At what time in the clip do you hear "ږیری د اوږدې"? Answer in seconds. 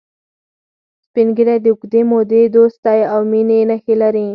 1.35-2.01